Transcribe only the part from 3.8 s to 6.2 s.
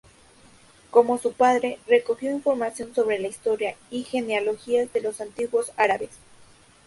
y genealogías de los antiguos árabes.